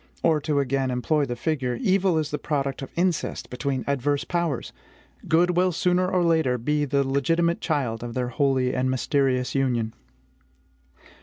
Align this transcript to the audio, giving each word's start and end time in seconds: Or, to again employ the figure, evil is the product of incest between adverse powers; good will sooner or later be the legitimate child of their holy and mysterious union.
Or, 0.23 0.41
to 0.41 0.59
again 0.59 0.89
employ 0.89 1.25
the 1.25 1.35
figure, 1.35 1.75
evil 1.79 2.17
is 2.17 2.31
the 2.31 2.39
product 2.39 2.81
of 2.81 2.89
incest 2.95 3.51
between 3.51 3.83
adverse 3.85 4.23
powers; 4.23 4.73
good 5.27 5.55
will 5.55 5.71
sooner 5.71 6.09
or 6.09 6.23
later 6.23 6.57
be 6.57 6.85
the 6.85 7.07
legitimate 7.07 7.61
child 7.61 8.01
of 8.01 8.15
their 8.15 8.29
holy 8.29 8.73
and 8.73 8.89
mysterious 8.89 9.53
union. 9.53 9.93